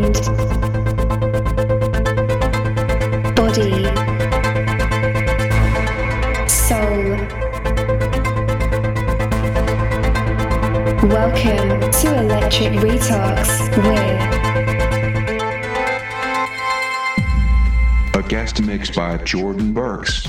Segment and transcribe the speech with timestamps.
[0.00, 0.14] mind,
[3.36, 3.84] body,
[6.48, 7.16] soul.
[11.08, 14.20] Welcome to Electric Retox with
[18.16, 20.19] a guest mix by Jordan Burks.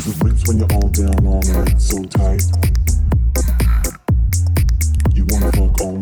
[0.01, 2.43] Cause it when you're all down all night, so tight.
[5.13, 5.99] You wanna fuck all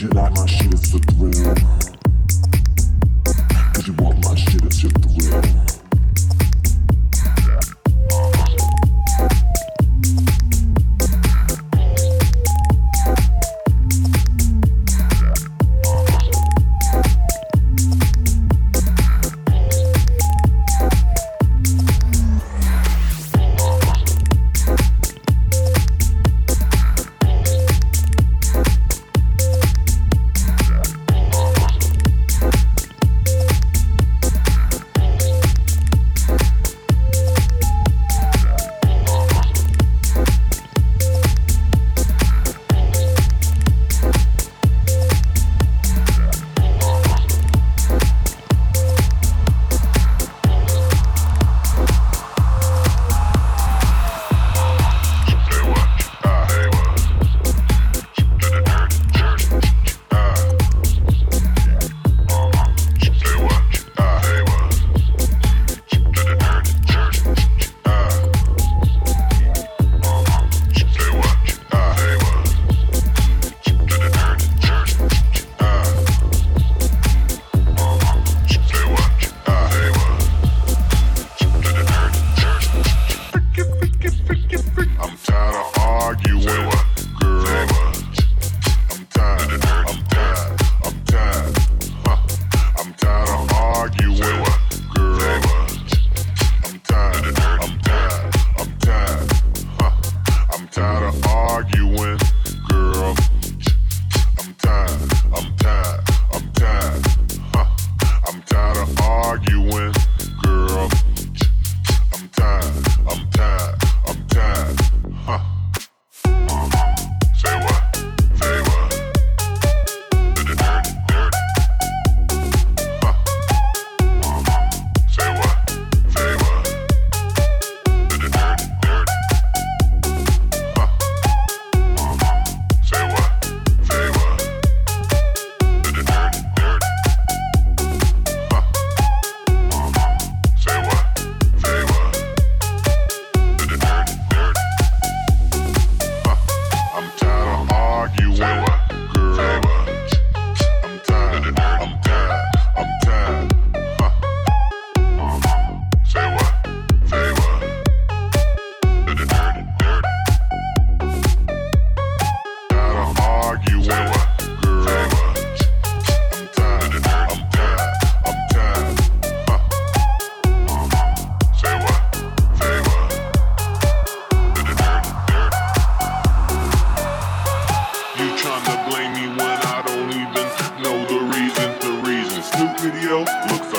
[0.00, 1.54] you like my shit, it's a.
[3.74, 5.65] Cause you want my shit, it's your thrill.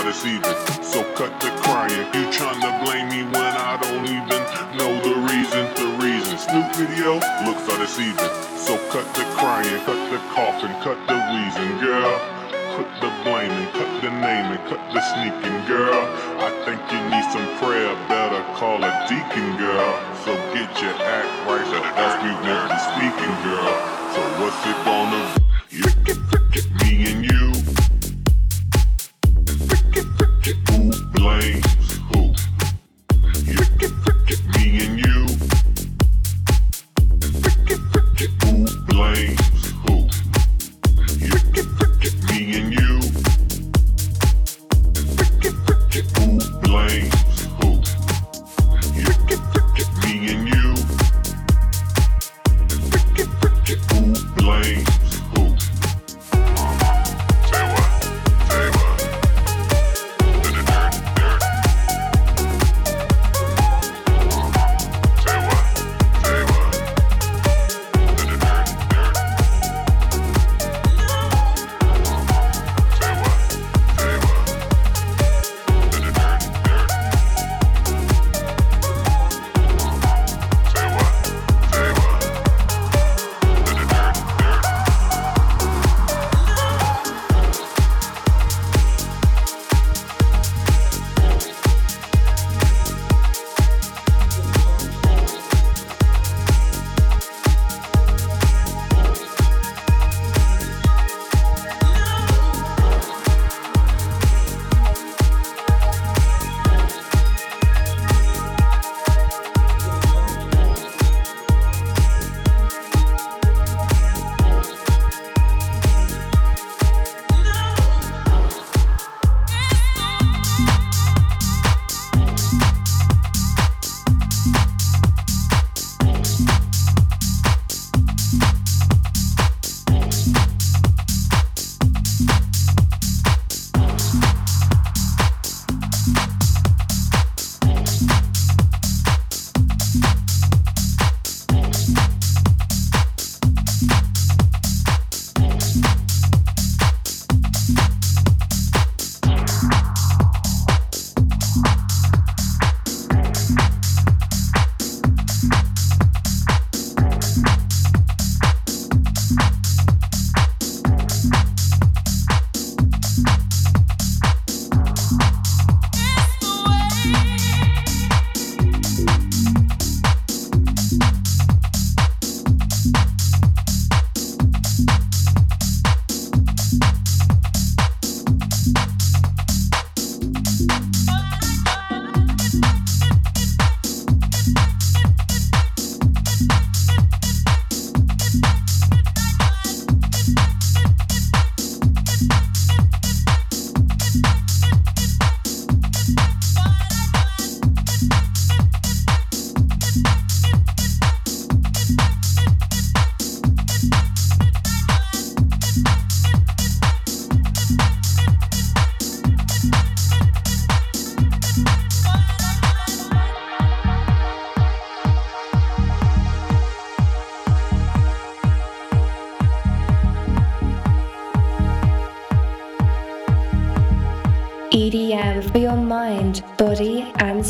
[0.07, 0.83] Looks so.
[0.83, 2.07] So cut the crying.
[2.15, 4.41] You tryna blame me when I don't even
[4.79, 5.67] know the reason.
[5.75, 6.37] The reason.
[6.37, 8.31] Snoop video looks so deceiving.
[8.55, 12.15] So cut the crying, cut the coughing, cut the reason, girl.
[12.77, 15.99] Put the blaming, cut the naming, cut the sneaking, girl.
[16.39, 19.91] I think you need some prayer, better call a deacon, girl.
[20.23, 23.73] So get your act right, so that's won't be speaking, girl.
[24.13, 25.77] So what's it gonna be?
[25.77, 25.87] You,
[26.79, 27.46] me and you.
[31.17, 31.76] Who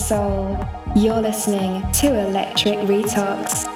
[0.07, 0.57] soul.
[0.95, 3.66] You're listening to Electric Retox.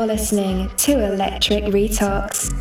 [0.00, 2.59] You're listening to Electric Retox.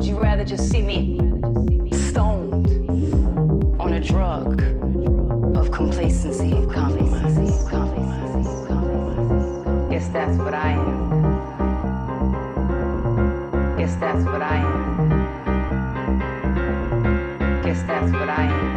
[0.00, 1.18] would you rather just see me
[1.92, 2.66] stoned
[3.78, 4.62] on a drug
[5.54, 8.46] of complacency, of compromise, compromise?
[9.90, 11.10] Guess that's what I am.
[13.76, 15.10] Guess that's what I am.
[17.62, 18.69] Guess that's what I am.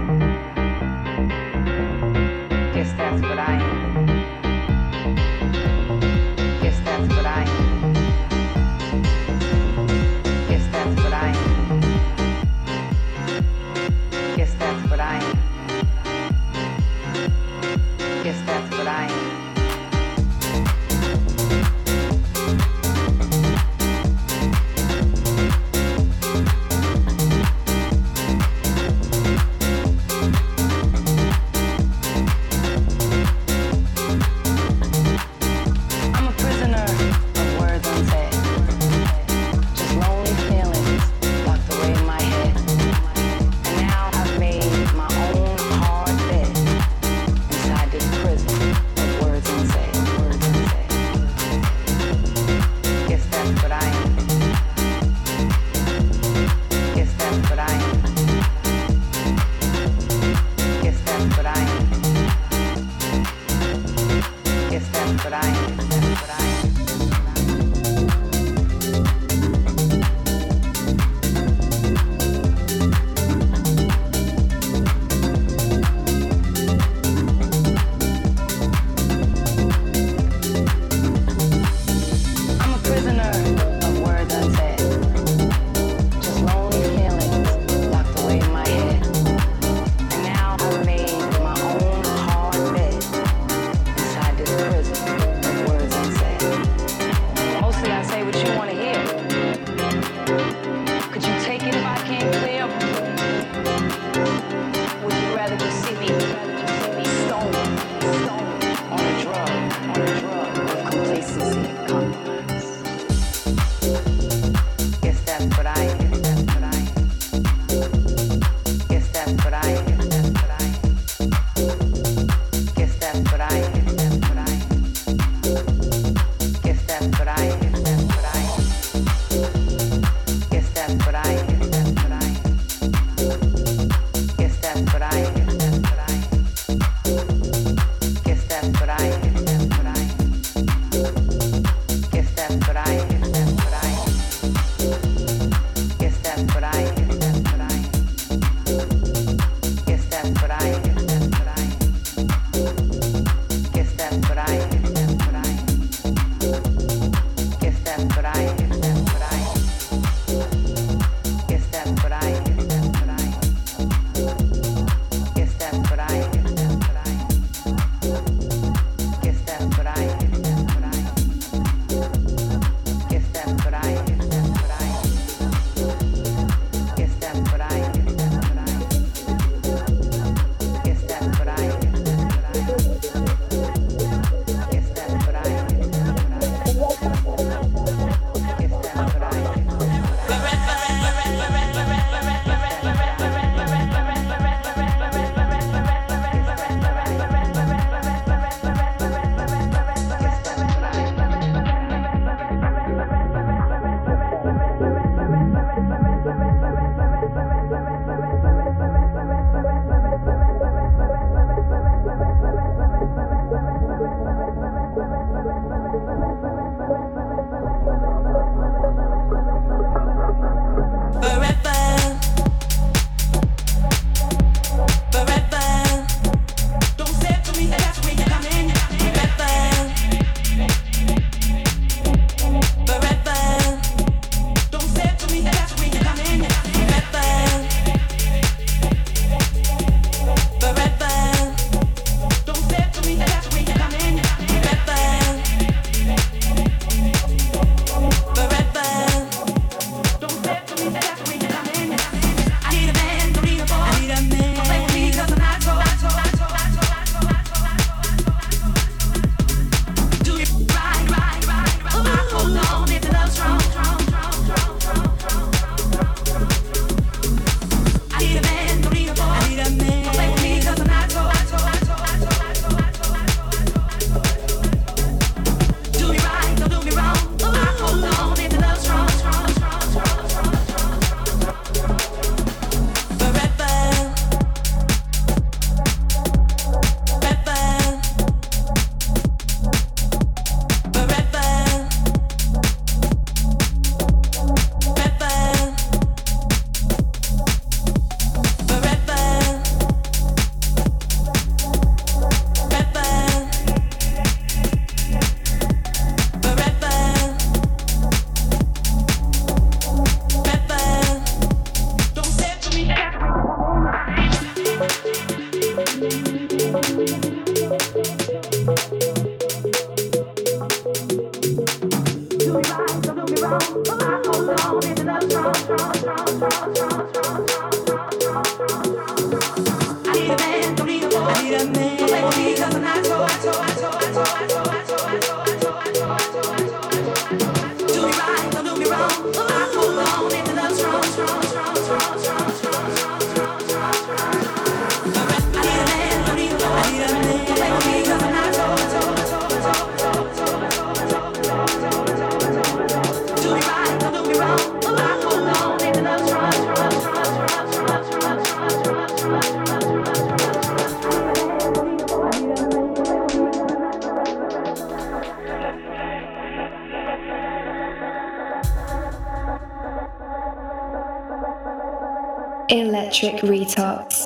[372.74, 374.22] Electric Retox.